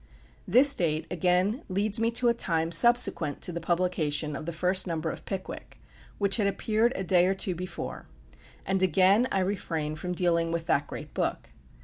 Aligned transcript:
This 0.47 0.73
date 0.73 1.05
again 1.11 1.61
leads 1.69 1.99
me 1.99 2.09
to 2.09 2.27
a 2.27 2.33
time 2.33 2.71
subsequent 2.71 3.39
to 3.43 3.51
the 3.51 3.61
publication 3.61 4.35
of 4.35 4.47
the 4.47 4.51
first 4.51 4.87
number 4.87 5.11
of 5.11 5.25
"Pickwick," 5.25 5.77
which 6.17 6.37
had 6.37 6.47
appeared 6.47 6.91
a 6.95 7.03
day 7.03 7.27
or 7.27 7.35
two 7.35 7.53
before; 7.53 8.07
and 8.65 8.81
again 8.81 9.27
I 9.31 9.41
refrain 9.41 9.93
from 9.95 10.13
dealing 10.13 10.51
with 10.51 10.65
that 10.65 10.87
great 10.87 11.13
book. 11.13 11.49